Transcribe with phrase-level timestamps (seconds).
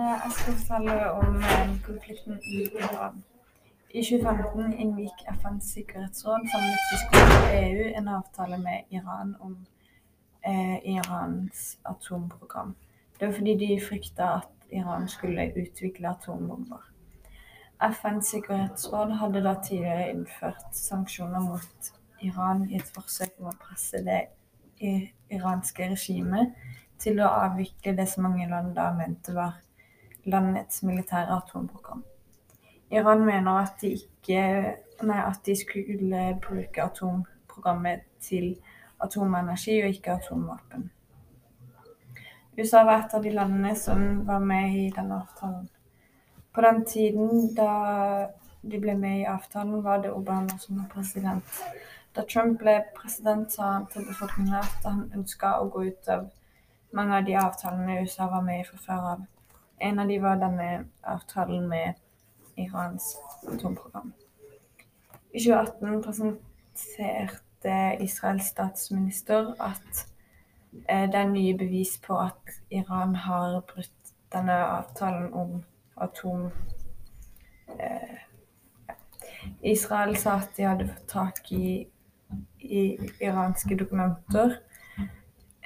[0.00, 3.24] Eh, Jeg skal fortelle om eh, konflikten i Iran.
[3.90, 9.66] I 2015 inngikk FNs sikkerhetsråd sammen med Tyskland og EU en avtale med Iran om
[10.46, 12.76] eh, Irans atomprogram.
[13.18, 16.82] Det var fordi de frykta at Iran skulle utvikle atombomber.
[17.92, 24.00] FNs sikkerhetsråd hadde da tidligere innført sanksjoner mot Iran i et forsøk om å presse
[24.04, 24.22] det
[25.30, 26.54] iranske regimet
[26.98, 29.58] til å avvikle det som mange land da mente var
[30.30, 32.04] landets militære atomprogram.
[32.90, 34.44] Iran mener at de, ikke,
[35.02, 38.56] nei, at de skulle bruke atomprogrammet til
[39.00, 40.90] atomenergi og ikke atomvåpen.
[42.58, 45.68] USA var et av de landene som var med i denne avtalen.
[46.52, 47.70] På den tiden da
[48.62, 51.62] de ble med i avtalen, var det Obama som var president.
[52.16, 56.26] Da Trump ble president, sa han til befolkningen at han ønska å gå ut av
[56.92, 59.22] mange av de avtalene USA var med i fra før av.
[59.80, 61.94] En av de var denne avtalen med
[62.56, 63.16] Irans
[63.48, 64.12] atomprogram.
[65.32, 70.02] I 2018 presenterte Israels statsminister at
[70.88, 75.62] eh, det er nye bevis på at Iran har brutt denne avtalen om
[75.96, 76.50] atom...
[77.78, 78.18] Eh.
[79.64, 81.86] Israel sa at de hadde fått tak i,
[82.60, 82.82] i
[83.24, 84.58] iranske dokumenter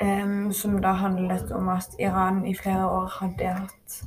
[0.01, 4.01] em, som da handlet om at Iran i flere år hadde hatt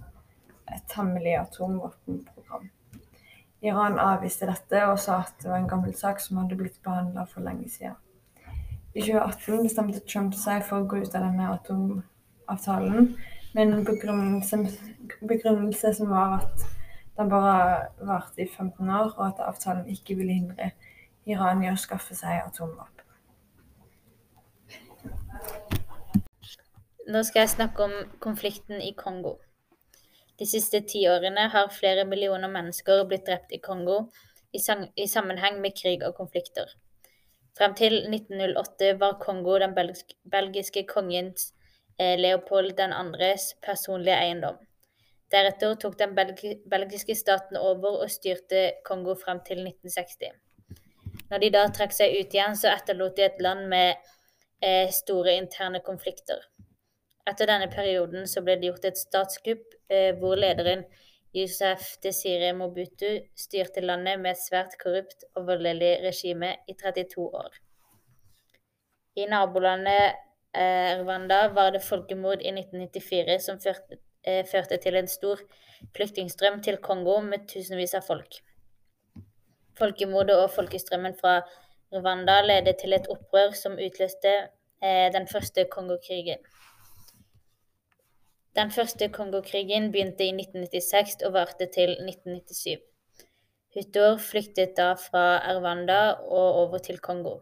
[0.75, 2.69] et hemmelig atomvåpenprogram.
[3.61, 7.25] Iran avviste dette og sa at det var en gammel sak som hadde blitt behandla
[7.25, 7.95] for lenge siden.
[8.93, 13.11] I 2018 bestemte Trump seg for å gå ut av denne atomavtalen
[13.53, 14.58] med en begrunnelse,
[15.21, 16.67] begrunnelse som var at
[17.17, 20.71] den bare varte i 15 år, og at avtalen ikke ville hindre
[21.25, 22.97] Iran i å skaffe seg atomvåpen.
[27.08, 29.38] Nå skal jeg snakke om konflikten i Kongo.
[30.39, 33.95] De siste ti årene har flere millioner mennesker blitt drept i Kongo
[34.52, 36.73] i, i sammenheng med krig og konflikter.
[37.55, 40.04] Frem til 1908 var Kongo den belg
[40.36, 41.54] belgiske kongens
[41.95, 44.59] eh, Leopold 2.s personlige eiendom.
[45.32, 50.36] Deretter tok den belg belgiske staten over og styrte Kongo frem til 1960.
[51.32, 53.95] Når de da trakk seg ut igjen, så etterlot de et land med
[54.59, 56.43] eh, store interne konflikter.
[57.27, 60.86] Etter denne perioden så ble det gjort et statskupp eh, hvor lederen
[61.36, 67.52] Yusuf Desire Mobutu styrte landet med et svært korrupt og voldelig regime i 32 år.
[69.17, 70.15] I nabolandet
[70.55, 75.42] eh, Rwanda var det folkemord i 1994 som førte, eh, førte til en stor
[75.98, 78.39] flyktningstrøm til Kongo med tusenvis av folk.
[79.77, 81.42] Folkemordet og folkestrømmen fra
[81.94, 84.33] Rwanda ledet til et opprør som utløste
[84.82, 86.39] eh, den første Kongokrigen.
[88.58, 92.80] Den første Kongokrigen begynte i 1996 og varte til 1997.
[93.76, 97.36] Hutuer flyktet da fra Rwanda og over til Kongo.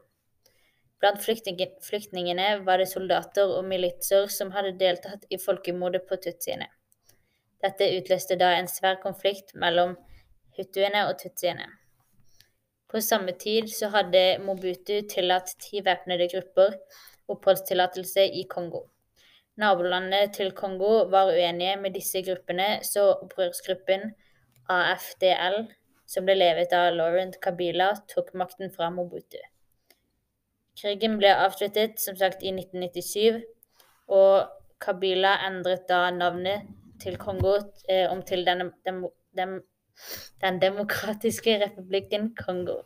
[0.99, 6.67] Blant flyktningene var det soldater og militser som hadde deltatt i folkemordet på tutsiene.
[7.63, 9.93] Dette utløste da en svær konflikt mellom
[10.57, 11.69] hutuene og tutsiene.
[12.91, 16.75] På samme tid så hadde Mobutu tillatt ti væpnede grupper
[17.31, 18.83] oppholdstillatelse i Kongo.
[19.61, 24.09] Nabolandene til Kongo var uenige med disse gruppene, så opprørsgruppen
[24.69, 25.61] AFDL,
[26.05, 29.39] som ble levet av Laurent Kabila, tok makten fra Mobutu.
[30.75, 33.45] Krigen ble avsluttet som sagt i 1997,
[34.11, 34.49] og
[34.83, 36.67] Kabila endret da navnet
[36.99, 37.55] til Kongo
[37.89, 39.05] eh, om til den, dem,
[39.37, 39.59] dem,
[40.43, 42.81] den demokratiske republikken Kongo.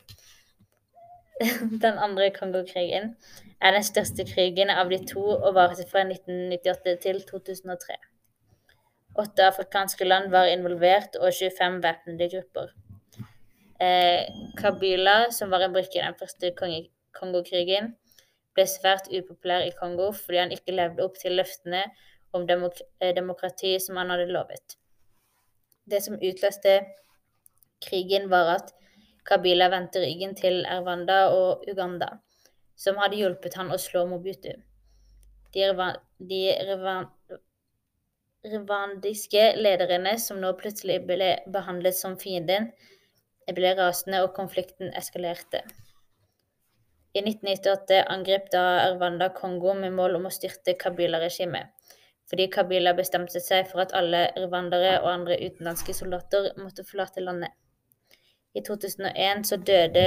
[1.84, 3.16] Den andre Kongokrigen
[3.62, 7.96] er den største krigen av de to og varte fra 1998 til 2003.
[9.20, 12.74] Åtte afrikanske land var involvert, og 25 væpnede grupper.
[13.80, 14.28] Eh,
[14.60, 16.52] Kabila, som var en brikke i den første
[17.16, 17.94] Kongokrigen,
[18.56, 21.86] ble svært upopulær i Kongo fordi han ikke levde opp til løftene
[22.36, 24.76] om demok eh, demokrati som han hadde lovet.
[25.90, 26.82] Det som utløste
[27.86, 28.74] krigen, var at
[29.28, 32.10] Kabila vendte ryggen til Rwanda og Uganda,
[32.76, 34.54] som hadde hjulpet han å slå Mobutu.
[35.54, 35.66] De,
[36.30, 36.42] de
[38.46, 42.72] rwandiske lederne, som nå plutselig ble behandlet som fienden,
[43.50, 45.64] ble rasende og konflikten eskalerte.
[47.18, 48.64] I 1998 angrep da
[48.94, 51.72] Rwanda Kongo med mål om å styrte Kabila-regimet,
[52.30, 57.56] fordi Kabila bestemte seg for at alle rwandere og andre utenlandske soldater måtte forlate landet.
[58.56, 60.06] I 2001 så døde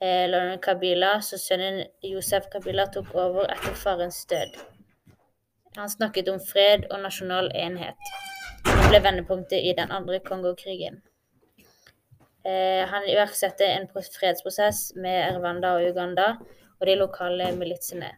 [0.00, 4.56] eh, Lauren Kabila, så sønnen Josef Kabila tok over etter farens død.
[5.76, 8.14] Han snakket om fred og nasjonal enhet.
[8.66, 11.02] Han ble vendepunktet i den andre Kongo-krigen.
[12.48, 16.30] Eh, han iverksatte en fredsprosess med Rwanda og Uganda
[16.80, 18.14] og de lokale militsene.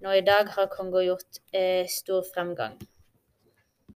[0.00, 2.78] Nå i dag har Kongo gjort eh, stor fremgang.